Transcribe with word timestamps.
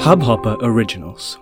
Hubhopper 0.00 0.56
Originals. 0.62 1.36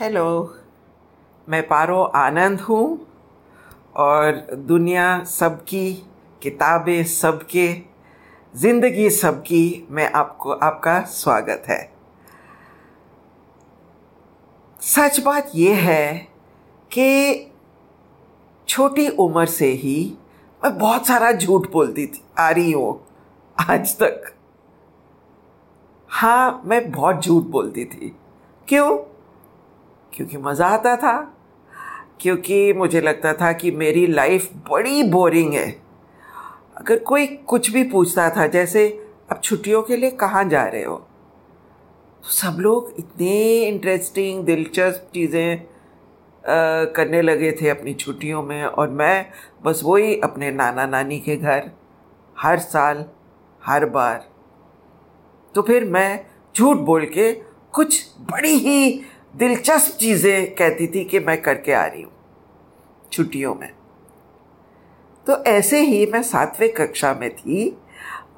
hello 0.00 0.54
मैं 1.48 1.66
पारो 1.68 2.02
आनंद 2.02 2.60
हूँ 2.60 3.06
और 3.96 4.46
दुनिया 4.54 5.24
सबकी, 5.24 5.92
किताबें 6.42 7.04
सबके, 7.04 7.74
ज़िंदगी 8.56 9.10
सबकी, 9.10 9.86
मैं 9.90 10.12
आपको, 10.12 10.52
आपका 10.52 11.00
स्वागत 11.00 11.62
है 11.68 11.93
सच 14.86 15.20
बात 15.20 15.50
यह 15.54 15.76
है 15.76 16.28
कि 16.92 17.34
छोटी 18.68 19.08
उम्र 19.08 19.46
से 19.46 19.66
ही 19.66 20.14
मैं 20.64 20.78
बहुत 20.78 21.06
सारा 21.06 21.32
झूठ 21.32 21.70
बोलती 21.70 22.06
थी, 22.06 22.24
आ 22.38 22.50
रही 22.50 22.72
हूँ 22.72 23.06
आज 23.70 23.98
तक। 23.98 24.34
हाँ 26.08 26.62
मैं 26.64 26.90
बहुत 26.90 27.24
झूठ 27.24 27.42
बोलती 27.42 27.84
थी। 27.84 28.16
क्यों? 28.68 28.96
क्योंकि 30.12 30.36
मज़ा 30.36 30.66
आता 30.66 30.96
था। 30.96 31.36
क्योंकि 32.20 32.72
मुझे 32.72 33.00
लगता 33.00 33.32
था 33.32 33.52
कि 33.52 33.70
मेरी 33.70 34.06
लाइफ 34.06 34.50
बड़ी 34.70 35.02
बोरिंग 35.02 35.54
है। 35.54 35.82
अगर 36.76 36.98
कोई 36.98 37.26
कुछ 37.26 37.70
भी 37.70 37.84
पूछता 37.84 38.30
था, 38.30 38.46
जैसे, 38.46 39.08
अब 39.32 39.40
छुट्टियों 39.44 39.82
के 39.82 39.96
लिए 39.96 40.10
कहाँ 40.10 40.44
जा 40.44 40.64
रहे 40.64 40.84
हो? 40.84 41.06
तो 42.24 42.30
सब 42.30 42.56
लोग 42.60 42.92
इतने 42.98 43.32
इंटरेस्टिंग 43.62 44.44
दिलचस्प 44.44 45.08
चीज़ें 45.14 45.64
करने 46.94 47.20
लगे 47.22 47.50
थे 47.52 47.68
अपनी 47.68 47.92
छुट्टियों 47.94 48.42
में 48.42 48.64
और 48.64 48.90
मैं 48.90 49.26
बस 49.64 49.80
वही 49.84 50.14
अपने 50.20 50.50
नाना 50.50 50.86
नानी 50.86 51.18
के 51.20 51.36
घर 51.36 51.70
हर 52.36 52.58
साल, 52.58 53.04
हर 53.62 53.86
बार। 53.86 54.24
तो 55.54 55.62
फिर 55.62 55.84
मैं 55.84 56.24
झूठ 56.54 56.76
बोल 56.86 57.04
के 57.06 57.32
कुछ 57.72 58.04
बड़ी 58.30 58.54
ही 58.58 59.00
दिलचस्प 59.36 59.98
चीज़ें 59.98 60.54
कहती 60.54 60.86
थी 60.86 61.04
कि 61.04 61.20
मैं 61.20 61.40
करके 61.42 61.72
आ 61.72 61.84
रही 61.86 62.02
हूँ 62.02 62.12
छुट्टियों 63.12 63.54
में। 63.54 63.70
तो 65.26 65.42
ऐसे 65.44 65.80
ही 65.82 66.04
मैं 66.06 66.22
सातवें 66.22 66.72
कक्षा 66.72 67.14
में 67.20 67.30
थी 67.36 67.68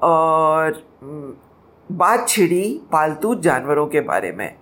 और 0.03 0.83
बात 1.91 2.29
छिड़ी 2.29 2.81
पालतू 2.91 3.35
जानवरों 3.35 3.87
के 3.87 4.01
बारे 4.01 4.31
में। 4.31 4.55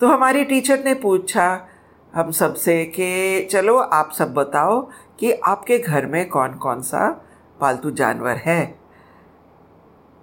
तो 0.00 0.06
हमारी 0.06 0.44
टीचर 0.44 0.84
ने 0.84 0.94
पूछा 0.94 1.68
हम 2.14 2.30
सबसे 2.30 2.84
कि, 2.84 3.48
चलो, 3.50 3.76
आप 3.76 4.10
सब 4.12 4.34
बताओ 4.34 4.88
कि 5.18 5.32
आपके 5.32 5.78
घर 5.78 6.06
में 6.06 6.28
कौन 6.28 6.54
कौन 6.54 6.82
सा 6.82 7.26
पालतू 7.60 7.90
जानवर 7.90 8.36
है? 8.36 8.78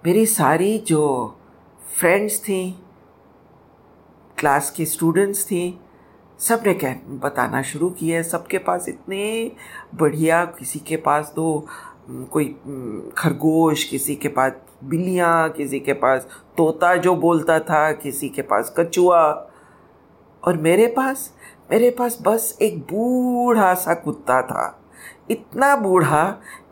मेरी 0.06 0.26
सारी 0.26 0.78
जो 0.78 1.36
फ्रेंड्स 1.98 2.40
थी 2.40 2.84
क्लास 4.38 4.70
की 4.70 4.86
स्टूडेंट्स 4.86 5.44
थी 5.44 5.80
सबने 6.38 6.74
कह, 6.74 6.94
बताना 6.94 7.62
शुरू 7.62 7.90
किया, 7.90 8.22
सबके 8.22 8.58
पास 8.58 8.88
इतने 8.88 9.52
बढ़िया, 9.94 10.44
किसी 10.44 10.78
के 10.78 10.96
पास 10.96 11.32
तो 11.36 11.66
कोई 12.10 12.44
खरगोश, 13.18 13.84
किसी 13.84 14.16
के 14.16 14.28
पास 14.28 14.52
बिल्लियाँ, 14.84 15.48
किसी 15.48 15.80
के 15.80 15.92
पास 15.92 16.26
तोता 16.56 16.96
जो 16.96 17.14
बोलता 17.16 17.58
था, 17.58 17.92
किसी 17.92 18.28
के 18.28 18.42
पास 18.42 18.74
कछुआ। 18.78 19.46
और 20.44 20.56
मेरे 20.56 20.86
पास 20.86 21.32
मेरे 21.70 21.90
पास 21.90 22.18
बस 22.22 22.58
एक 22.62 22.78
बूढ़ा 22.78 23.74
सा 23.74 23.94
कुत्ता 23.94 24.42
था। 24.42 24.76
इतना 25.30 25.76
बूढ़ा 25.76 26.24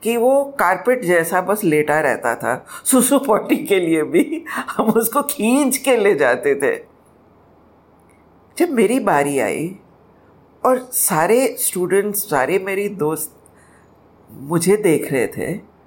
कि 0.03 0.17
वो 0.17 0.45
कारपेट 0.45 1.05
जैसा 1.05 1.41
बस 1.41 1.65
लेटा 1.65 2.01
रहता 2.01 2.35
था। 2.35 2.67
सुसु 2.85 3.19
पॉटी 3.19 3.57
के 3.57 3.81
लिए 3.81 4.03
भी 4.03 4.45
हम 4.77 4.87
उसको 4.87 5.23
खींच 5.23 5.77
के 5.77 5.97
ले 5.97 6.15
जाते 6.15 6.55
थे। 6.55 6.77
जब 8.57 8.71
मेरी 8.71 9.01
बारी 9.01 9.39
आई 9.39 9.77
और 10.67 10.79
सारे 10.79 11.57
स्टूडेंट्स 11.59 12.31
सारे 12.31 12.59
मेरी 12.59 12.89
दोस्त 12.89 13.37
मुझे 14.31 14.77
देख 14.77 15.13
रहे 15.13 15.27
थे 15.27 15.78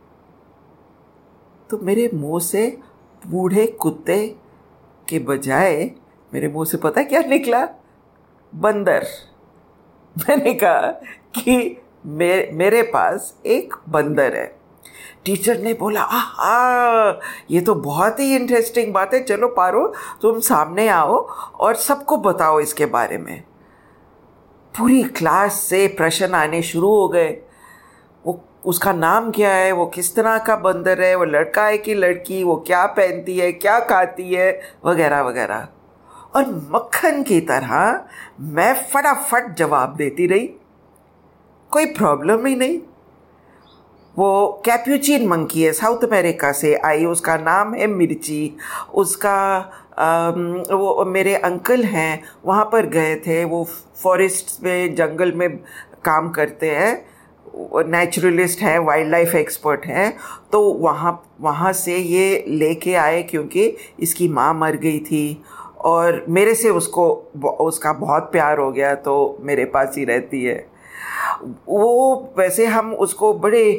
तो 1.72 1.78
मेरे 1.78 2.10
मुँह 2.14 2.40
से 2.40 2.78
बूढ़े 3.28 3.66
कुत्ते 3.68 4.28
के 5.08 5.20
बजाय 5.20 5.92
मेरे 6.34 6.48
मुँह 6.48 6.66
से 6.66 6.78
पता 6.78 7.04
क्या 7.04 7.22
निकला? 7.22 7.66
बंदर। 8.56 9.06
मैंने 10.16 10.54
कहा 10.54 10.92
कि 11.38 11.78
मे, 12.06 12.50
मेरे 12.54 12.82
पास 12.82 13.36
एक 13.46 13.74
बंदर 13.90 14.36
है। 14.36 14.46
टीचर 15.26 15.60
ने 15.60 15.74
बोला 15.74 16.02
आहा 16.02 17.20
ये 17.52 17.62
तो 17.62 17.76
बहुत 17.76 18.20
ही 18.20 18.36
इंटरेस्टिंग 18.36 18.94
बात 18.94 19.14
है। 19.14 19.24
चलो 19.24 19.48
पारो 19.48 19.94
तुम 20.22 20.40
सामने 20.40 20.88
आओ 20.88 21.16
और 21.60 21.76
सबको 21.76 22.18
बताओ 22.18 22.60
इसके 22.60 22.86
बारे 22.86 23.18
में। 23.18 23.44
पूरी 24.74 25.04
क्लास 25.04 25.54
से 25.54 25.88
प्रश्न 25.88 26.34
आने 26.34 26.62
शुरू 26.62 26.90
हो 26.90 27.08
गए। 27.08 27.30
उसका 28.66 28.94
नाम 28.94 29.32
क्या 29.32 29.50
है? 29.50 29.72
वो 29.72 29.86
किस 29.86 30.16
तरह 30.16 30.38
का 30.38 30.56
बंदर 30.56 31.02
है? 31.02 31.16
वो 31.16 31.26
लड़का 31.26 31.66
है 31.66 31.78
कि 31.78 31.94
लड़की? 31.94 32.44
वो 32.44 32.56
क्या 32.56 32.86
पहनती 32.86 33.38
है? 33.38 33.52
क्या 33.52 33.80
खाती 33.80 34.34
है? 34.34 34.62
वगैरह 34.86 35.22
वगैरह। 35.22 35.68
और 36.36 36.70
मक्खन 36.74 37.24
की 37.24 37.40
तरह 37.42 38.06
मैं 38.40 38.74
फटाफट 38.94 39.56
जवाब 39.56 39.96
देती 39.96 40.28
रही। 40.28 40.48
कोई 41.72 41.86
प्रॉब्लम 41.86 42.46
ही 42.46 42.56
नहीं। 42.56 42.80
वो 44.18 44.62
कैप्यूचिन 44.66 45.28
मंकी 45.28 45.64
है, 45.64 45.72
साउथ 45.74 46.04
अमेरिका 46.04 46.52
से 46.52 46.76
आई। 46.76 47.06
उसका 47.06 47.38
नाम 47.38 47.74
है 47.76 47.88
मिर्ची। 47.88 48.58
उसका 48.94 49.60
वो 50.72 51.06
मेरे 51.06 51.36
अंकल 51.36 51.84
हैं, 51.84 52.24
वहाँ 52.46 52.66
पर 52.66 52.86
गए 52.86 53.16
थे। 53.16 53.44
वो 53.46 53.64
फॉरेस्ट 54.04 54.64
में, 54.64 54.96
जंगल 54.96 55.32
में 55.32 55.58
काम 56.06 56.30
करते 56.30 56.70
हैं। 56.72 57.11
नेचुरलिस्ट 57.88 58.60
हैं 58.60 58.78
वाइल्ड 58.80 59.12
लाइफ 59.12 59.36
एक्सपर्ट 59.36 59.86
हैं 59.86 60.14
तो 60.52 60.62
वहाँ 60.74 61.12
वहाँ 61.42 61.72
से 61.74 61.98
ये 61.98 62.44
लेके 62.48 62.94
आए 62.96 63.22
क्योंकि 63.24 63.66
इसकी 64.00 64.28
माँ 64.28 64.54
मर 64.54 64.76
गई 64.76 65.00
थी। 65.00 65.44
और 65.78 66.24
मेरे 66.30 66.54
से 66.56 66.70
उसको, 66.70 67.08
उसका 67.60 67.94
बहुत 67.94 68.32
प्यार 68.32 68.60
हो 68.60 68.72
गया 68.72 68.94
तो 68.96 69.38
मेरे 69.42 69.66
पास 69.66 69.96
ही 69.98 70.04
रहती 70.06 70.44
है। 70.44 70.66
वो 71.70 72.34
वैसे 72.38 72.66
हम 72.66 72.94
उसको 72.94 73.34
बड़े 73.34 73.74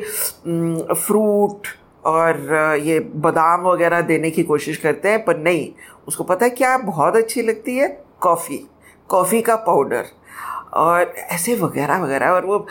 फ्रूट 0.46 1.66
और 2.04 2.78
ये 2.82 2.98
बादाम 3.00 3.62
वगैरह 3.62 4.00
देने 4.00 4.30
की 4.30 4.42
कोशिश 4.42 4.76
करते 4.76 5.08
हैं, 5.08 5.24
पर 5.24 5.38
नहीं। 5.38 5.68
उसको 6.08 6.24
पता 6.24 6.44
है 6.44 6.50
क्या 6.50 6.76
बहुत 6.78 7.16
अच्छी 7.16 7.42
लगती 7.42 7.76
है? 7.76 7.88
कॉफ़ी। 8.20 8.66
कॉफ़ी 9.08 9.40
का 9.42 9.56
पाउडर। 9.56 10.04
और 10.74 11.14
ऐसे 11.18 11.54
वगैरह 11.54 11.98
वगैरह। 11.98 12.30
और 12.30 12.46
वो 12.46 12.66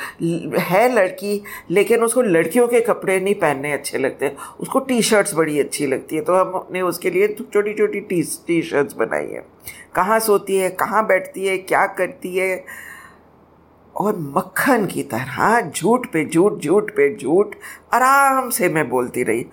है 0.59 0.93
लड़की, 0.95 1.43
लेकिन 1.71 2.03
उसको 2.03 2.21
लड़कियों 2.21 2.67
के 2.67 2.81
कपड़े 2.81 3.19
नहीं 3.19 3.35
पहनने 3.35 3.73
अच्छे 3.73 3.97
लगते। 3.97 4.35
उसको 4.59 4.79
टी 4.79 5.01
शर्ट्स 5.01 5.35
बड़ी 5.35 5.59
अच्छी 5.59 5.87
लगती 5.87 6.15
है। 6.15 6.21
तो 6.21 6.35
हमने 6.35 6.81
उसके 6.81 7.09
लिए 7.09 7.27
छोटी 7.27 7.73
छोटी 7.73 7.99
टी 7.99 8.21
टी 8.47 8.61
शर्ट्स 8.61 8.93
बनाई 8.93 9.27
है। 9.27 9.45
कहाँ 9.95 10.19
सोती 10.19 10.57
है, 10.57 10.69
कहाँ 10.69 11.07
बैठती 11.07 11.47
है, 11.47 11.57
क्या 11.57 11.85
करती 11.87 12.35
है? 12.37 12.65
और 13.95 14.17
मक्खन 14.35 14.85
की 14.85 15.03
तरह 15.03 15.69
झूठ 15.69 16.05
पे 16.13 16.23
झूठ 16.25 16.59
झूठ 16.59 16.91
पे 16.91 17.15
झूठ 17.15 17.55
आराम 17.93 18.49
से 18.49 18.69
मैं 18.69 18.87
बोलती 18.89 19.23
रही। 19.23 19.45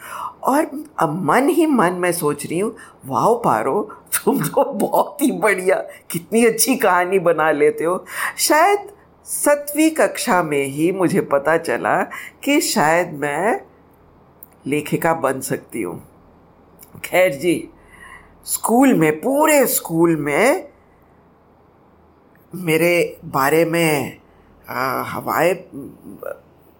और 0.42 0.70
अब 0.98 1.22
मन 1.24 1.48
ही 1.48 1.66
मन 1.66 1.92
में 1.92 2.10
सोच 2.12 2.44
रही 2.46 2.58
हूँ 2.58 2.74
वाह 3.06 3.32
पारो, 3.44 3.80
तुम 4.14 4.40
तो 4.40 4.64
बहुत 4.64 5.22
ही 5.22 5.30
बढ़िया, 5.32 5.76
कितनी 6.10 6.44
अच्छी 6.46 6.76
कहानी 6.76 7.18
बना 7.18 7.50
लेते 7.50 7.84
हो। 7.84 8.04
शायद 8.38 8.88
सतवीं 9.26 9.90
कक्षा 9.90 10.42
में 10.42 10.64
ही 10.64 10.90
मुझे 10.92 11.20
पता 11.32 11.56
चला 11.58 11.96
कि 12.44 12.60
शायद 12.60 13.12
मैं 13.14 13.60
लेखिका 14.66 15.14
बन 15.14 15.40
सकती 15.40 15.82
हूँ। 15.82 16.00
खैर 17.04 17.34
जी, 17.34 17.68
स्कूल 18.44 18.94
में, 18.94 19.12
पूरे 19.20 19.66
स्कूल 19.66 20.16
में 20.16 20.68
मेरे 22.52 23.18
बारे 23.24 23.64
में 23.64 24.18
हवाएँ 24.68 25.52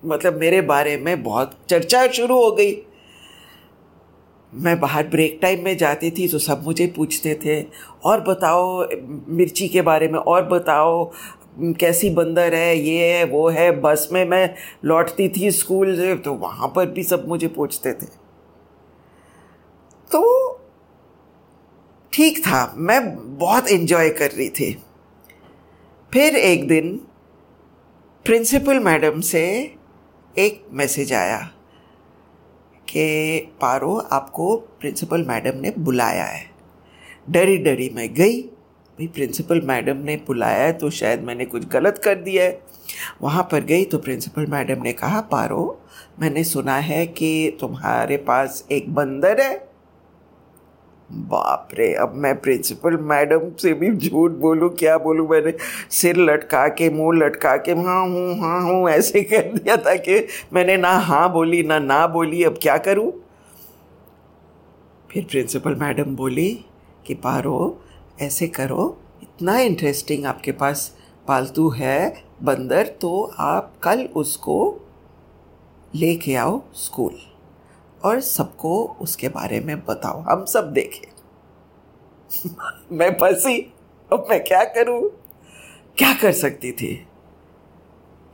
मतलब 0.02 0.35
मेरे 0.35 0.61
बारे 0.62 0.96
में 0.96 1.23
बहुत 1.23 1.58
चर्चा 1.70 2.06
शुरू 2.08 2.35
हो 2.35 2.50
गई। 2.52 2.76
मैं 4.52 4.79
बाहर 4.81 5.06
ब्रेक 5.08 5.38
टाइम 5.43 5.64
में 5.64 5.76
जाती 5.76 6.11
थी 6.11 6.29
तो 6.29 6.38
सब 6.38 6.62
मुझे 6.64 6.87
पूछते 6.87 7.35
थे, 7.44 7.61
और 8.05 8.20
बताओ, 8.20 8.87
मिर्ची 9.29 9.69
के 9.69 9.82
बारे 9.82 10.08
में 10.08 10.19
और 10.19 10.44
बताओ, 10.44 11.12
कैसी 11.81 12.11
बंदर 12.11 12.55
है, 12.55 12.79
ये 12.79 13.08
है, 13.08 13.25
वो 13.25 13.49
है। 13.49 13.70
बस 13.81 14.08
में 14.12 14.25
मैं 14.25 14.55
लौटती 14.84 15.29
थी 15.29 15.50
स्कूल 15.50 15.96
से 15.96 16.14
तो 16.17 16.34
वहाँ 16.34 16.73
पर 16.76 16.87
भी 16.87 17.02
सब 17.02 17.29
मुझे 17.29 17.49
पूछते 17.49 17.93
थे। 17.93 18.06
तो 20.11 20.61
ठीक 22.12 22.38
था, 22.38 22.73
मैं 22.76 23.37
बहुत 23.38 23.69
इन्जॉय 23.69 24.11
कर 24.11 24.31
रही 24.31 24.49
थी। 24.50 24.73
फिर 26.12 26.37
एक 26.37 26.67
दिन 26.69 27.00
प्रिंसिपल 28.25 28.79
मैडम 28.79 29.20
से 29.20 29.41
एक 30.35 30.65
मैसेज 30.73 31.12
आया 31.12 31.38
कि 32.88 33.38
पारो, 33.61 33.94
आपको 33.97 34.56
प्रिंसिपल 34.81 35.25
मैडम 35.25 35.61
ने 35.61 35.73
बुलाया 35.79 36.25
है। 36.25 36.44
डरी 37.31 37.56
डरी 37.59 37.88
मैं 37.94 38.12
गई, 38.15 38.41
भाई 38.43 39.06
प्रिंसिपल 39.06 39.61
मैडम 39.61 39.97
ने 39.97 40.17
बुलाया 40.26 40.65
है 40.65 40.73
तो 40.73 40.91
शायद 40.91 41.23
मैंने 41.23 41.44
कुछ 41.44 41.67
गलत 41.69 42.00
कर 42.05 42.15
दिया 42.15 42.44
है। 42.44 42.61
वहाँ 43.23 43.49
पर 43.53 43.65
गई 43.65 43.85
तो 43.85 43.99
प्रिंसिपल 43.99 44.47
मैडम 44.47 44.82
ने 44.82 44.93
कहा, 44.93 45.20
पारो, 45.23 45.81
मैंने 46.20 46.44
सुना 46.44 46.76
है 46.76 47.06
कि 47.06 47.56
तुम्हारे 47.61 48.17
पास 48.17 48.65
एक 48.73 48.94
बंदर 48.94 49.41
है। 49.41 49.68
बाप 51.12 51.69
रे 51.75 51.94
अब 51.94 52.14
मैं 52.14 52.40
प्रिंसिपल 52.40 52.96
मैडम 52.96 53.50
से 53.62 53.72
भी 53.75 53.90
झूठ 53.96 54.31
बोलूँ, 54.31 54.69
क्या 54.70 54.99
बोलूँ? 54.99 55.28
मैंने 55.28 55.52
सिर 55.90 56.16
लटका 56.16 56.69
के, 56.69 56.90
मुँह 56.90 57.19
लटका 57.19 57.56
के 57.56 57.72
हाँ 57.72 58.08
हूँ 58.08 58.38
हाँ 58.40 58.60
हूँ, 58.62 58.88
ऐसे 58.90 59.22
कर 59.22 59.52
दिया 59.52 59.76
था 59.76 59.94
कि 59.94 60.26
मैंने 60.52 60.76
ना 60.76 60.90
हाँ 60.90 61.32
बोली, 61.32 61.62
ना 61.62 61.78
ना 61.78 62.06
बोली, 62.06 62.44
अब 62.44 62.58
क्या 62.62 62.76
करूँ? 62.78 63.12
फिर 65.12 65.25
प्रिंसिपल 65.25 65.75
मैडम 65.75 66.16
बोली 66.16 66.64
कि 67.06 67.14
पारो, 67.14 67.81
ऐसे 68.20 68.46
करो, 68.49 68.96
इतना 69.22 69.58
इंटरेस्टिंग 69.58 70.26
आपके 70.26 70.52
पास 70.52 70.96
पालतू 71.28 71.69
है, 71.69 72.22
बंदर 72.43 72.87
तो 72.87 73.32
आप 73.38 73.72
कल 73.82 74.08
उसको 74.16 74.81
लेके 75.94 76.34
आओ 76.34 76.62
स्कूल 76.75 77.14
और 78.05 78.21
सबको 78.21 78.97
उसके 79.00 79.29
बारे 79.29 79.61
में 79.61 79.85
बताओ। 79.85 80.21
हम 80.21 80.45
सब 80.45 80.73
देखें। 80.73 81.09
मैं 82.93 83.11
फंसी, 83.12 83.59
अब 84.12 84.27
मैं 84.31 84.45
क्या 84.45 84.65
करूँ? 84.65 85.09
क्या 85.99 86.12
कर 86.15 86.33
सकती 86.33 86.73
थी? 86.73 86.95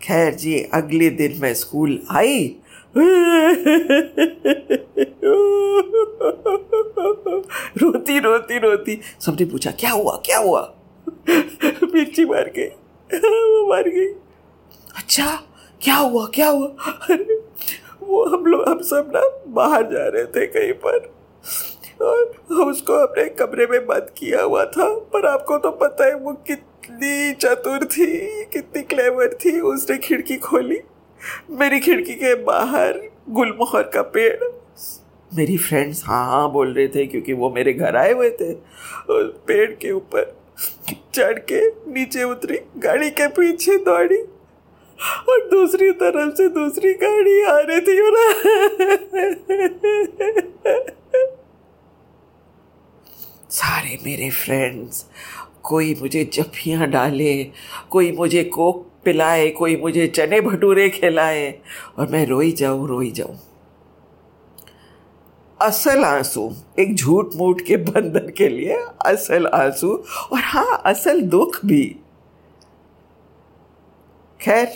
खैर 0.02 0.34
जी, 0.34 0.62
अगले 0.74 1.10
दिन 1.10 1.38
मैं 1.40 1.54
स्कूल 1.54 1.98
आई। 2.10 2.56
रोती 7.76 8.18
रोती 8.18 8.58
रोती। 8.58 9.00
सबने 9.20 9.44
पूछा, 9.44 9.70
क्या 9.70 9.90
हुआ 9.90 10.16
क्या 10.26 10.38
हुआ? 10.38 10.60
मिर्ची 11.28 12.24
मार 12.24 12.50
गई 12.56 12.66
वो 13.14 13.68
मार 13.68 13.88
गई। 13.88 14.06
अच्छा 14.96 15.26
क्या 15.82 15.94
हुआ 15.94 16.26
क्या 16.26 16.48
हुआ? 16.48 16.66
अरे 16.66 17.33
वो 18.06 18.24
हम 18.24 18.46
लोग, 18.46 18.68
हम 18.68 18.78
सब 18.78 19.12
ना 19.14 19.42
बाहर 19.46 19.82
जा 19.82 20.08
रहे 20.08 20.24
थे 20.24 20.46
कहीं 20.46 20.72
पर। 20.72 21.14
और 22.02 22.24
उसको 22.64 22.92
अपने 22.92 23.24
कमरे 23.24 23.66
में 23.66 23.86
बंद 23.86 24.06
किया 24.16 24.42
हुआ 24.42 24.64
था। 24.64 24.98
पर 24.98 25.26
आपको 25.26 25.58
तो 25.58 25.70
पता 25.70 26.04
है 26.04 26.14
वो 26.16 26.32
कितनी 26.32 27.32
चतुर 27.32 27.84
थी, 27.84 28.16
कितनी 28.44 28.82
क्लेवर 28.82 29.38
थी। 29.44 29.60
उसने 29.60 29.98
खिड़की 29.98 30.36
खोली। 30.36 30.80
मेरी 31.50 31.80
खिड़की 31.80 32.14
के 32.14 32.34
बाहर 32.34 33.00
गुलमोहर 33.30 33.82
का 33.82 34.02
पेड़। 34.02 34.44
मेरी 35.34 35.58
फ्रेंड्स 35.58 36.02
हाँ 36.06 36.26
हाँ 36.26 36.52
बोल 36.52 36.74
रहे 36.74 36.88
थे 36.88 37.06
क्योंकि 37.06 37.32
वो 37.32 37.50
मेरे 37.50 37.72
घर 37.72 37.96
आए 37.96 38.12
हुए 38.12 38.30
थे। 38.30 38.52
और 39.10 39.44
पेड़ 39.46 39.70
के 39.70 39.92
ऊपर 39.92 40.36
चढ़ 41.14 41.38
के 41.38 41.66
नीचे 41.92 42.22
उतरी। 42.22 42.60
गाड़ी 42.78 43.10
के 43.10 43.28
पीछे 43.28 43.78
दौड़ी। 43.78 44.24
और 45.28 45.48
दूसरी 45.50 45.90
तरफ़ 45.92 46.34
से 46.34 46.48
दूसरी 46.48 46.92
गाड़ी 46.94 47.42
आ 47.42 47.58
रही 47.58 47.80
थी 47.80 48.00
और 48.00 48.14
सारे 53.50 53.98
मेरे 54.04 54.30
फ्रेंड्स 54.30 55.04
कोई 55.62 55.94
मुझे 55.94 56.24
जफियाँ 56.24 56.86
डाले, 56.86 57.44
कोई 57.90 58.10
मुझे 58.12 58.42
कोक 58.44 58.86
पिलाए, 59.04 59.48
कोई 59.50 59.76
मुझे 59.76 60.06
चने 60.06 60.40
भटूरे 60.40 60.88
खिलाए 60.90 61.54
और 61.98 62.08
मैं 62.08 62.26
रोई 62.26 62.52
जाऊँ 62.52 62.86
रोई 62.88 63.10
जाऊँ। 63.10 63.36
असल 65.60 66.04
आँसू, 66.04 66.50
एक 66.78 66.94
झूठ 66.94 67.36
मूठ 67.36 67.60
के 67.60 67.76
बंधन 67.76 68.32
के 68.38 68.48
लिए 68.48 68.76
असल 69.06 69.46
आँसू 69.46 69.92
और 70.32 70.40
हाँ 70.42 70.82
असल 70.86 71.20
दुख 71.20 71.64
भी। 71.66 71.96
खैर 74.44 74.68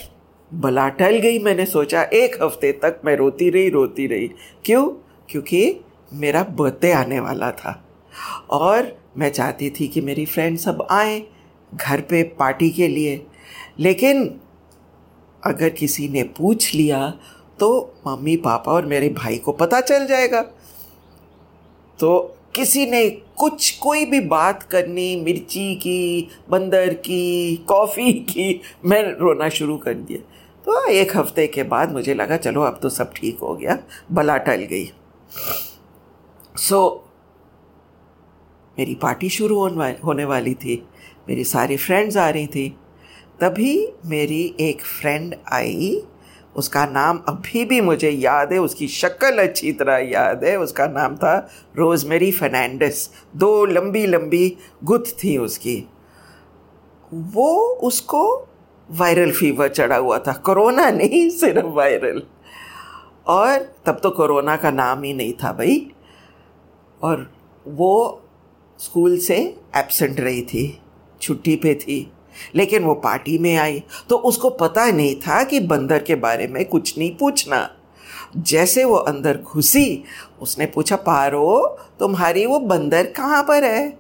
बला 0.55 0.89
टल 0.89 1.19
गई 1.19 1.39
मैंने 1.39 1.67
सोचा, 1.67 2.03
एक 2.03 2.43
हफ़्ते 2.43 2.73
तक 2.73 3.01
मैं 3.05 3.17
रोती 3.17 3.51
रही 3.51 3.69
रोती 3.69 4.07
रही। 4.07 4.29
क्यों? 4.65 4.89
क्योंकि 5.31 5.81
मेरा 6.13 6.43
बर्थडे 6.43 6.93
आने 6.93 7.21
वाला 7.21 7.51
था। 7.51 7.89
और 8.51 8.99
मैं 9.19 9.29
चाहती 9.31 9.71
थी 9.71 9.89
कि 9.89 10.01
मेरी 10.01 10.27
फ्रेंड 10.27 10.59
सब 10.59 10.87
आए 10.91 11.23
घर 11.75 12.01
पे 12.01 12.23
पार्टी 12.23 12.71
के 12.71 12.89
लिए। 12.89 13.27
लेकिन 13.79 14.41
अगर 15.47 15.69
किसी 15.69 16.09
ने 16.09 16.23
पूछ 16.23 16.75
लिया 16.75 17.19
तो 17.61 17.95
मम्मी, 18.07 18.37
पापा 18.37 18.73
और 18.73 18.87
मेरे 18.87 19.09
भाई 19.09 19.37
को 19.37 19.53
पता 19.53 19.81
चल 19.81 20.07
जाएगा। 20.07 20.43
तो 21.99 22.38
किसी 22.55 22.85
ने 22.87 23.09
कुछ 23.11 23.71
कोई 23.79 24.05
भी 24.05 24.21
बात 24.21 24.63
करनी 24.63 25.15
मिर्ची 25.17 25.75
की 25.77 26.29
बंदर 26.51 26.95
की 26.95 27.57
कॉफ़ी 27.69 28.13
की 28.13 28.61
मैं 28.85 29.03
रोना 29.19 29.49
शुरू 29.49 29.77
कर 29.79 29.95
दिया। 29.95 30.19
तो 30.67 30.85
एक 30.87 31.17
हफ़्ते 31.17 31.47
के 31.47 31.63
बाद 31.63 31.93
मुझे 31.93 32.15
लगा 32.15 32.37
चलो 32.37 32.63
अब 32.63 32.79
तो 32.83 32.89
सब 32.89 33.13
ठीक 33.17 33.39
हो 33.39 33.55
गया 33.55 33.79
बला 34.13 34.37
टल 34.39 34.63
गई। 34.65 34.85
सो 36.59 36.81
so, 36.81 37.09
मेरी 38.79 38.95
पार्टी 38.95 39.29
शुरू 39.29 39.59
होने 40.05 40.25
वाली 40.25 40.55
थी 40.55 40.83
मेरी 41.29 41.45
सारी 41.45 41.77
फ्रेंड्स 41.77 42.17
आ 42.17 42.29
रही 42.31 42.47
थी। 42.47 42.69
तभी 43.41 43.89
मेरी 44.07 44.55
एक 44.61 44.83
फ्रेंड 44.83 45.35
आई 45.53 46.03
उसका 46.57 46.87
नाम 46.87 47.21
अभी 47.29 47.65
भी 47.65 47.81
मुझे 47.81 48.11
याद 48.11 48.53
है, 48.53 48.59
उसकी 48.59 48.89
शक्ल 48.89 49.39
अच्छी 49.39 49.73
तरह 49.73 49.97
याद 49.97 50.45
है। 50.45 50.57
उसका 50.57 50.87
नाम 50.87 51.17
था 51.17 51.51
रोजमेरी 51.77 52.33
फर्नांडिस। 52.33 53.11
दो 53.37 53.65
लंबी 53.65 54.07
लंबी 54.07 54.57
गुथ 54.85 55.05
थी 55.25 55.37
उसकी। 55.37 55.85
वो 57.15 57.59
उसको 57.61 58.49
वायरल 58.91 59.33
फीवर 59.33 59.69
चढ़ा 59.69 59.97
हुआ 59.97 60.19
था। 60.19 60.33
कोरोना 60.33 60.91
नहीं, 60.91 61.31
सिर्फ़ 61.31 61.67
वायरल। 61.67 62.23
और 63.27 63.75
तब 63.87 64.01
तो 64.03 64.11
कोरोना 64.11 64.57
का 64.57 64.71
नाम 64.71 65.03
ही 65.03 65.15
नहीं 65.15 65.33
था 65.33 65.53
भाई। 65.53 65.91
और 67.03 67.33
वो 67.67 68.23
स्कूल 68.79 69.19
से 69.19 69.61
एबसेंट 69.77 70.21
रही 70.21 70.43
थी, 70.43 70.81
छुट्टी 71.23 71.57
पे 71.57 71.75
थी। 71.75 72.13
लेकिन 72.55 72.83
वो 72.83 72.95
पार्टी 72.95 73.39
में 73.39 73.57
आई 73.57 73.83
तो 74.11 74.17
उसको 74.17 74.51
पता 74.51 74.87
नहीं 74.87 75.17
था 75.17 75.45
कि 75.45 75.61
बंदर 75.61 76.03
के 76.03 76.15
बारे 76.15 76.47
में 76.47 76.65
कुछ 76.65 76.99
नहीं 76.99 77.17
पूछना। 77.17 77.75
जैसे 78.37 78.85
वो 78.85 78.97
अंदर 78.97 79.39
घुसी, 79.39 80.05
उसने 80.41 80.67
पूछा, 80.67 80.97
पारो, 80.97 81.79
तुम्हारी 82.01 82.47
वो 82.47 82.59
बंदर 82.59 83.07
कहाँ 83.07 83.43
पर 83.43 83.65
है? 83.65 83.99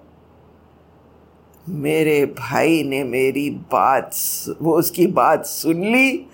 मेरे 1.69 2.27
भाई 2.27 2.83
ने 2.83 3.05
मेरी 3.05 3.51
बात 3.51 4.17
वो 4.62 4.79
उसकी 4.79 5.07
बात 5.07 5.47
सुन 5.47 5.85
ली। 5.85 6.27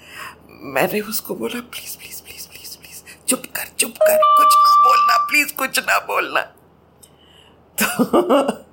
मैंने 0.50 1.00
उसको 1.00 1.34
बोला, 1.34 1.60
please 1.60 1.98
please 1.98 2.22
please 2.22 2.48
please 2.48 2.78
please, 2.78 3.26
चुप 3.26 3.42
कर 3.56 3.68
चुप 3.78 3.90
कर, 3.90 4.16
कुछ 4.16 4.54
ना 4.58 4.88
बोलना, 4.88 5.18
प्लीज़, 5.18 5.54
कुछ 5.54 5.78
ना 5.78 5.98
बोलना। 5.98 6.40
तो 7.82 8.63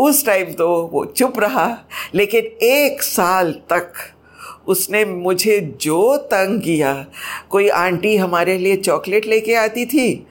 उस 0.00 0.26
टाइम 0.26 0.52
तो 0.52 0.90
वो 0.92 1.04
चुप 1.04 1.38
रहा, 1.38 1.78
लेकिन 2.14 2.44
एक 2.62 3.02
साल 3.02 3.52
तक 3.52 3.92
उसने 4.68 5.04
मुझे 5.04 5.60
जो 5.80 6.16
तंग 6.16 6.60
किया, 6.60 7.06
कोई 7.50 7.68
आंटी 7.68 8.16
हमारे 8.16 8.58
लिए 8.58 8.76
चॉकलेट 8.76 9.26
लेके 9.26 9.54
आती 9.54 9.86
थी 9.86 10.26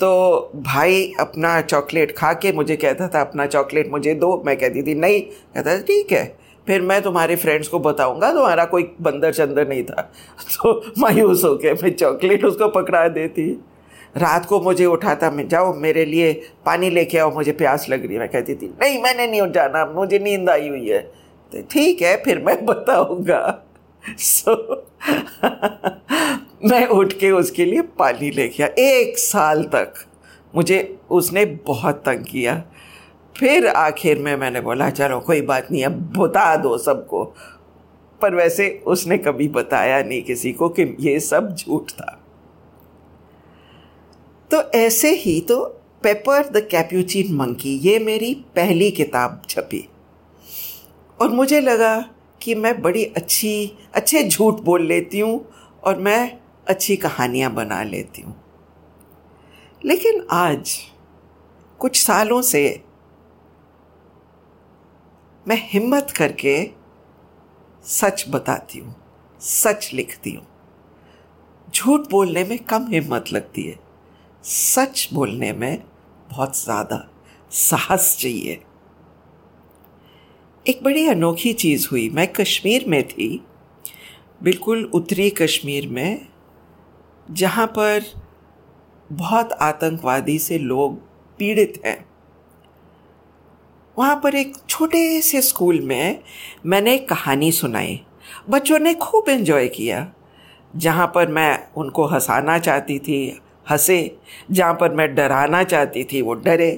तो 0.00 0.10
भाई 0.56 1.12
अपना 1.20 1.60
चॉकलेट 1.60 2.16
खा 2.16 2.32
के 2.32 2.52
मुझे 2.52 2.76
कहता 2.76 3.08
था, 3.08 3.20
अपना 3.20 3.46
चॉकलेट 3.46 3.90
मुझे 3.90 4.14
दो। 4.14 4.42
मैं 4.46 4.56
कहती 4.56 4.82
थी, 4.82 4.94
नहीं। 4.94 5.20
कहता 5.20 5.76
था, 5.76 5.80
ठीक 5.80 6.12
है, 6.12 6.36
फिर 6.66 6.80
मैं 6.80 7.02
तुम्हारे 7.02 7.36
फ्रेंड्स 7.36 7.68
को 7.68 7.78
बताऊँगा, 7.78 8.32
तुम्हारा 8.32 8.64
कोई 8.64 8.82
बंदर 9.00 9.32
चंदर 9.32 9.68
नहीं 9.68 9.84
था। 9.84 10.12
तो 10.40 10.92
मायूस 10.98 11.44
हो 11.44 11.48
होके 11.48 11.72
मैं 11.72 11.94
चॉकलेट 11.94 12.44
उसको 12.44 12.68
पकड़ा 12.68 13.08
देती। 13.08 13.60
रात 14.16 14.46
को 14.46 14.60
मुझे 14.60 14.86
उठाता 14.86 15.30
मैं, 15.30 15.48
जाओ 15.48 15.74
मेरे 15.74 16.04
लिए 16.04 16.32
पानी 16.66 16.90
लेके 16.90 17.18
आओ, 17.18 17.34
मुझे 17.34 17.52
प्यास 17.52 17.86
लग 17.88 18.04
रही 18.04 18.14
है। 18.14 18.20
मैं 18.20 18.28
कहती 18.28 18.54
थी, 18.54 18.74
नहीं, 18.82 19.02
मैंने 19.02 19.26
नहीं 19.26 19.40
उठ 19.40 19.50
जाना 19.50 19.86
मुझे 19.86 20.18
नींद 20.18 20.50
आई 20.50 20.68
हुई 20.68 20.88
है। 20.88 20.98
तो 21.52 21.62
ठीक 21.62 22.02
है, 22.02 22.22
फिर 22.24 22.38
मैं 22.38 22.64
बताऊँगा। 22.66 23.62
सो 24.18 24.84
मैं 26.68 26.86
उठ 26.86 27.12
के 27.12 27.30
उसके 27.30 27.64
लिए 27.64 27.80
पानी 27.80 28.30
लेके 28.30 28.62
आया 28.62 28.72
एक 28.78 29.18
साल 29.18 29.64
तक 29.64 29.94
मुझे 30.54 30.98
उसने 31.10 31.44
बहुत 31.44 31.96
तंग 31.96 32.24
किया। 32.24 32.64
फिर 33.36 33.66
आखिर 33.66 34.18
में 34.18 34.36
मैंने 34.36 34.60
बोला, 34.60 34.90
चलो, 34.90 35.20
कोई 35.20 35.40
बात 35.40 35.68
नहीं, 35.72 35.84
अब 35.84 35.92
बता 35.92 36.56
दो 36.56 36.78
सबको। 36.78 37.34
पर 38.22 38.34
वैसे 38.34 38.82
उसने 38.86 39.18
कभी 39.18 39.48
बताया 39.48 40.02
नहीं 40.02 40.22
किसी 40.22 40.52
को 40.52 40.68
कि 40.68 40.96
ये 41.00 41.20
सब 41.20 41.54
झूठ 41.54 41.90
था। 41.90 42.19
तो 44.50 44.60
ऐसे 44.70 45.10
ही 45.14 45.40
तो 45.40 45.64
पेपर 46.02 46.48
द 46.48 46.68
कैप्यूचिन 46.70 47.34
मंकी, 47.34 47.74
ये 47.78 47.98
मेरी 47.98 48.34
पहली 48.34 48.90
किताब 48.90 49.42
छपी। 49.48 49.88
और 51.20 51.28
मुझे 51.28 51.60
लगा 51.60 51.98
कि 52.42 52.54
मैं 52.54 52.80
बड़ी 52.82 53.04
अच्छी, 53.04 53.76
अच्छे 53.94 54.22
झूठ 54.28 54.60
बोल 54.60 54.86
लेती 54.86 55.20
हूँ 55.20 55.44
और 55.84 55.98
मैं 55.98 56.38
अच्छी 56.68 56.96
कहानियाँ 56.96 57.52
बना 57.54 57.82
लेती 57.82 58.22
हूँ। 58.22 58.34
लेकिन 59.84 60.26
आज, 60.30 60.78
कुछ 61.80 62.02
सालों 62.02 62.42
से 62.42 62.82
मैं 65.48 65.56
हिम्मत 65.60 66.10
करके 66.10 66.70
सच 67.84 68.24
बताती 68.28 68.78
हूँ, 68.78 68.94
सच 69.40 69.90
लिखती 69.94 70.30
हूँ। 70.30 70.46
झूठ 71.74 72.10
बोलने 72.10 72.44
में 72.44 72.58
कम 72.58 72.88
हिम्मत 72.90 73.32
लगती 73.32 73.62
है। 73.62 73.89
सच 74.44 75.08
बोलने 75.12 75.52
में 75.52 75.82
बहुत 76.30 76.56
ज़्यादा 76.58 77.06
साहस 77.50 78.16
चाहिए। 78.20 78.60
एक 80.66 80.82
बड़ी 80.84 81.06
अनोखी 81.06 81.52
चीज़ 81.52 81.88
हुई। 81.90 82.08
मैं 82.08 82.26
कश्मीर 82.32 82.84
में 82.88 83.02
थी। 83.08 83.28
बिल्कुल 84.42 84.84
उत्तरी 84.84 85.28
कश्मीर 85.30 85.88
में, 85.88 86.26
जहाँ 87.30 87.66
पर 87.66 88.04
बहुत 89.10 89.52
आतंकवादी 89.52 90.38
से 90.38 90.58
लोग 90.58 90.98
पीड़ित 91.38 91.80
हैं। 91.86 92.04
वहाँ 93.96 94.20
पर 94.22 94.34
एक 94.34 94.56
छोटे 94.68 95.20
से 95.20 95.42
स्कूल 95.42 95.80
में 95.80 96.22
मैंने 96.66 96.94
एक 96.94 97.08
कहानी 97.08 97.52
सुनाई। 97.52 98.00
बच्चों 98.50 98.78
ने 98.78 98.94
खूब 98.94 99.28
एंजॉय 99.28 99.68
किया, 99.68 100.12
जहाँ 100.74 101.06
पर 101.14 101.28
मैं 101.28 101.58
उनको 101.76 102.06
हंसाना 102.06 102.58
चाहती 102.58 102.98
थी 102.98 103.40
हंसे, 103.70 104.16
जहाँ 104.50 104.74
पर 104.74 104.94
मैं 104.94 105.14
डराना 105.14 105.62
चाहती 105.64 106.04
थी, 106.04 106.22
वो 106.22 106.34
डरे। 106.34 106.72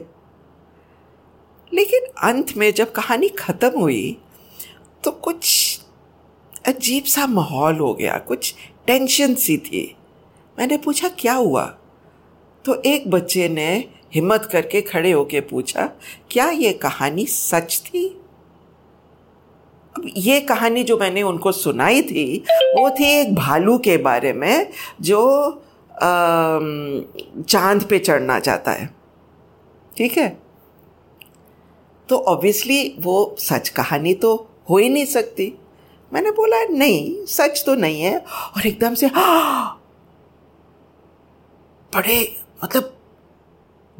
लेकिन 1.72 2.06
अंत 2.22 2.56
में 2.56 2.72
जब 2.74 2.92
कहानी 2.92 3.28
ख़त्म 3.28 3.80
हुई 3.80 4.18
तो 5.04 5.10
कुछ 5.10 5.80
अजीब 6.66 7.04
सा 7.04 7.26
माहौल 7.26 7.78
हो 7.78 7.92
गया, 7.94 8.18
कुछ 8.18 8.54
टेंशन 8.86 9.34
सी 9.34 9.56
थी। 9.58 9.96
मैंने 10.58 10.76
पूछा, 10.76 11.08
क्या 11.10 11.34
हुआ? 11.34 11.64
तो 12.64 12.74
एक 12.82 13.10
बच्चे 13.10 13.48
ने 13.48 13.72
हिम्मत 14.14 14.48
करके 14.52 14.80
खड़े 14.80 15.12
होके 15.12 15.40
पूछा, 15.40 15.86
क्या 16.30 16.48
ये 16.50 16.72
कहानी 16.72 17.26
सच 17.26 17.80
थी? 17.86 18.06
अब 19.96 20.10
ये 20.16 20.40
कहानी 20.40 20.82
जो 20.84 20.98
मैंने 20.98 21.22
उनको 21.22 21.52
सुनाई 21.52 22.02
थी, 22.02 22.44
वो 22.76 22.88
थी 22.90 23.10
एक 23.10 23.34
भालू 23.34 23.78
के 23.78 23.96
बारे 23.96 24.32
में, 24.32 24.70
जो 25.00 25.62
चाँद 26.00 27.84
पे 27.84 27.98
चढ़ना 27.98 28.38
चाहता 28.38 28.72
है। 28.72 28.94
ठीक 29.96 30.18
है? 30.18 30.28
तो 32.08 32.18
ऑब्वियसली 32.18 32.96
वो 32.98 33.36
सच 33.38 33.68
कहानी 33.68 34.14
तो 34.14 34.34
हो 34.70 34.76
ही 34.78 34.88
नहीं 34.88 35.06
सकती। 35.06 35.52
मैंने 36.12 36.30
बोला, 36.30 36.62
नहीं, 36.64 37.26
सच 37.26 37.62
तो 37.66 37.74
नहीं 37.74 38.00
है। 38.02 38.18
और 38.18 38.66
एकदम 38.66 38.94
से, 38.94 39.10
बड़े 41.92 42.36
मतलब 42.64 42.96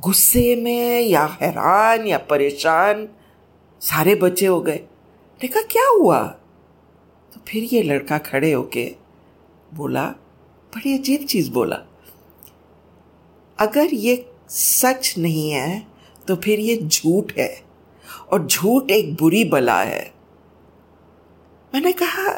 गुस्से 0.01 0.57
में 0.57 1.01
या 1.01 1.25
हैरान 1.43 2.07
या 2.07 2.19
परेशान 2.19 3.09
सारे 3.81 4.15
बच्चे 4.15 4.47
हो 4.47 4.61
गए। 4.61 4.81
देखा 5.41 5.61
क्या 5.61 5.89
हुआ? 5.89 6.23
तो 7.33 7.41
फिर 7.49 7.63
ये 7.65 7.83
लड़का 7.83 8.19
खड़े 8.19 8.53
होके 8.53 8.85
बोला 9.75 10.15
बड़ी 10.73 10.93
अजीब 10.99 11.25
चीज़ 11.27 11.51
बोला। 11.51 11.77
अगर 13.59 13.95
ये 13.95 14.15
सच 14.49 15.15
नहीं 15.19 15.51
है 15.51 15.87
तो 16.29 16.37
फिर 16.37 16.61
ये 16.61 16.77
झूठ 16.77 17.33
है, 17.39 17.63
और 18.33 18.47
झूठ 18.47 18.91
एक 18.91 19.15
बुरी 19.15 19.45
बला 19.45 19.81
है। 19.83 20.13
मैंने 21.73 21.93
कहा, 21.93 22.33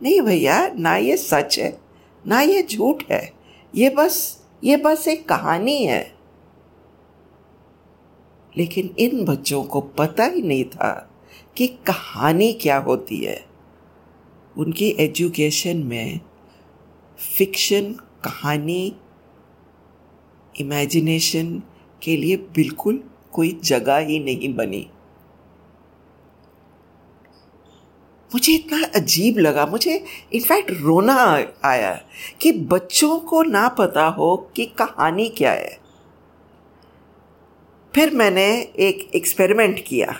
नहीं 0.00 0.20
भैया, 0.20 0.66
ना 0.68 0.96
ये 0.96 1.16
सच 1.16 1.58
है, 1.58 1.78
ना 2.24 2.40
ये 2.40 2.62
झूठ 2.62 3.02
है, 3.10 3.32
ये 3.74 3.90
बस 3.90 4.38
ये 4.64 4.76
बस 4.76 5.06
एक 5.08 5.28
कहानी 5.28 5.76
है। 5.84 6.02
लेकिन 8.54 8.94
इन 8.98 9.24
बच्चों 9.24 9.62
को 9.64 9.80
पता 9.80 10.24
ही 10.24 10.42
नहीं 10.42 10.64
था 10.64 10.92
कि 11.56 11.66
कहानी 11.86 12.52
क्या 12.52 12.76
होती 12.78 13.18
है। 13.18 13.44
उनकी 14.56 14.88
एजुकेशन 15.00 15.76
में 15.76 16.20
फिक्शन 17.20 17.92
कहानी 18.24 18.96
इमेजिनेशन 20.54 21.62
के 22.02 22.16
लिए 22.16 22.36
बिल्कुल 22.36 23.02
कोई 23.32 23.58
जगह 23.64 23.96
ही 23.96 24.18
नहीं 24.18 24.54
बनी। 24.54 24.86
मुझे 28.30 28.52
इतना 28.52 28.82
अजीब 28.94 29.38
लगा, 29.38 29.66
मुझे 29.66 30.04
इनफैक्ट 30.32 30.70
रोना 30.70 31.14
आया 31.64 31.92
कि 32.40 32.52
बच्चों 32.52 33.18
को 33.20 33.42
ना 33.42 33.68
पता 33.68 34.06
हो 34.08 34.36
कि 34.56 34.66
कहानी 34.78 35.28
क्या 35.28 35.52
है। 35.52 35.78
फिर 37.94 38.14
मैंने 38.14 38.46
एक 38.78 39.10
एक्सपेरिमेंट 39.14 39.84
किया, 39.86 40.14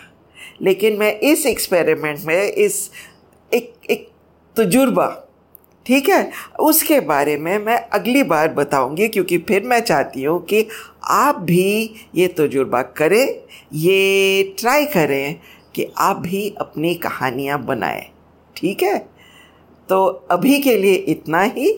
लेकिन 0.62 0.98
मैं 0.98 1.12
इस 1.20 1.46
एक्सपेरिमेंट 1.46 2.20
में, 2.20 2.42
इस 2.42 2.90
एक 3.52 3.72
एक 3.90 4.08
तजुर्बा 4.56 5.06
ठीक 5.86 6.08
है? 6.08 6.30
उसके 6.60 7.00
बारे 7.00 7.36
में 7.36 7.58
मैं 7.58 7.76
अगली 7.88 8.22
बार 8.22 8.48
बताऊँगी, 8.48 9.08
क्योंकि 9.08 9.38
फिर 9.38 9.62
मैं 9.62 9.80
चाहती 9.80 10.22
हूँ 10.22 10.40
कि 10.44 10.66
आप 11.04 11.40
भी 11.40 11.94
ये 12.14 12.26
तजुर्बा 12.28 12.82
करें, 12.82 13.26
ये 13.72 14.42
ट्राई 14.60 14.86
करें 14.86 15.40
कि 15.74 15.86
आप 15.98 16.16
भी 16.16 16.48
अपनी 16.60 16.94
कहानियाँ 16.94 17.62
बनाएँ। 17.64 18.04
ठीक 18.56 18.82
है? 18.82 18.98
तो 19.88 20.04
अभी 20.30 20.60
के 20.60 20.76
लिए 20.76 20.94
इतना 20.94 21.42
ही, 21.42 21.72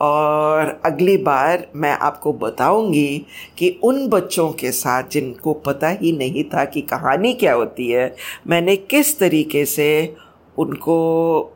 और 0.00 0.80
अगली 0.86 1.16
बार 1.16 1.66
मैं 1.76 1.92
आपको 1.92 2.32
बताऊँगी 2.32 3.26
कि 3.58 3.68
उन 3.84 4.06
बच्चों 4.08 4.50
के 4.52 4.70
साथ 4.72 5.10
जिनको 5.12 5.52
पता 5.66 5.88
ही 5.88 6.12
नहीं 6.12 6.44
था 6.44 6.64
कि 6.64 6.80
कहानी 6.80 7.32
क्या 7.34 7.54
होती 7.54 7.88
है, 7.88 8.14
मैंने 8.46 8.76
किस 8.76 9.18
तरीके 9.18 9.64
से 9.64 10.16
उनको 10.58 10.98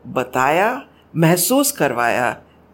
बताया 0.07 0.71
महसूस 1.17 1.71
करवाया 1.71 2.31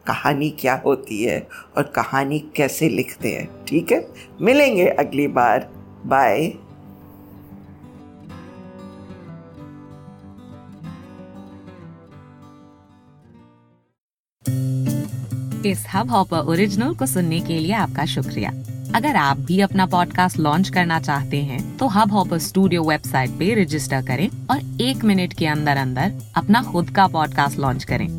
कहानी 0.07 0.49
क्या 0.49 0.81
होती 0.85 1.23
है 1.23 1.47
और 1.77 1.83
कहानी 1.83 2.39
कैसे 2.39 2.89
लिखते 2.89 3.31
हैं 3.31 3.65
ठीक 3.65 3.91
है? 3.91 4.07
मिलेंगे 4.41 4.87
अगली 4.87 5.27
बार 5.27 5.69
बाय। 6.05 6.53
इस 15.69 15.85
हब 15.93 16.09
हॉपर 16.09 16.37
ओरिजिनल 16.37 16.95
को 16.95 17.05
सुनने 17.05 17.39
के 17.39 17.59
लिए 17.59 17.73
आपका 17.73 18.05
शुक्रिया। 18.05 18.49
अगर 18.95 19.15
आप 19.15 19.37
भी 19.37 19.61
अपना 19.61 19.85
पॉडकास्ट 19.85 20.37
लॉन्च 20.37 20.69
करना 20.69 20.99
चाहते 20.99 21.37
हैं, 21.37 21.77
तो 21.77 21.87
हब 21.87 22.11
हॉपर 22.11 22.37
स्टूडियो 22.37 22.83
वेबसाइट 22.83 23.29
पे 23.29 23.63
रजिस्टर 23.63 24.01
करें 24.01 24.29
और 24.51 24.81
एक 24.81 25.03
मिनट 25.03 25.33
के 25.33 25.47
अंदर 25.47 25.77
अंदर 25.77 26.13
अपना 26.35 26.63
खुद 26.63 26.89
का 26.89 27.07
पॉडकास्ट 27.07 27.59
लॉन्च 27.59 27.83
करें। 27.83 28.18